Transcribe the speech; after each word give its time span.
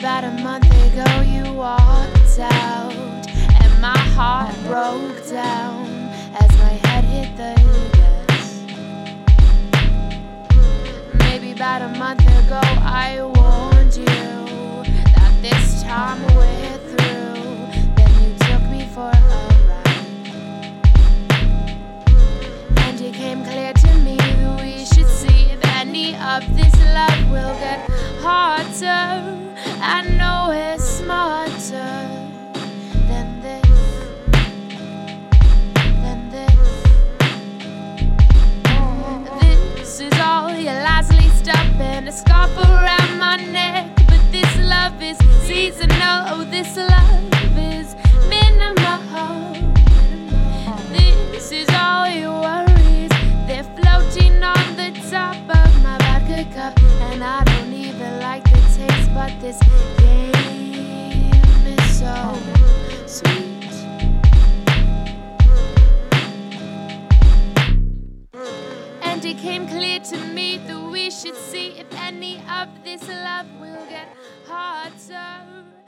About 0.00 0.24
a 0.24 0.30
month 0.30 0.64
ago, 0.64 1.20
you 1.20 1.52
walked 1.52 2.38
out, 2.38 2.94
and 2.94 3.82
my 3.82 3.98
heart 4.16 4.54
broke 4.66 5.28
down 5.28 6.08
as 6.40 6.50
my 6.56 6.72
head 6.88 7.04
hit 7.04 7.36
the 7.36 7.54
desk. 7.98 8.64
Maybe 11.18 11.52
about 11.52 11.82
a 11.82 11.88
month 11.98 12.22
ago, 12.22 12.62
I 12.62 13.20
and 41.80 42.08
a 42.08 42.12
scarf 42.12 42.56
around 42.58 43.18
my 43.18 43.36
neck. 43.36 43.88
But 44.08 44.20
this 44.30 44.52
love 44.58 45.00
is 45.02 45.18
seasonal. 45.46 46.18
Oh, 46.32 46.44
this 46.48 46.76
love 46.76 47.58
is 47.58 47.96
minimal. 48.28 48.98
This 51.32 51.52
is 51.52 51.68
all 51.74 52.08
your 52.08 52.40
worries. 52.40 53.10
They're 53.46 53.64
floating 53.78 54.42
on 54.42 54.76
the 54.76 54.90
top 55.10 55.36
of 55.36 55.82
my 55.82 55.96
vodka 55.98 56.44
cup. 56.54 56.78
And 57.10 57.24
I 57.24 57.42
don't 57.44 57.72
even 57.72 58.20
like 58.20 58.44
the 58.44 58.60
taste, 58.76 59.10
but 59.14 59.32
this 59.40 59.58
game 59.98 60.19
And 69.20 69.28
it 69.28 69.36
came 69.36 69.68
clear 69.68 70.00
to 70.00 70.16
me 70.32 70.56
that 70.66 70.80
we 70.90 71.10
should 71.10 71.36
see 71.36 71.78
if 71.78 71.86
any 71.92 72.42
of 72.48 72.68
this 72.82 73.06
love 73.06 73.46
will 73.60 73.84
get 73.90 74.08
harder. 74.46 75.79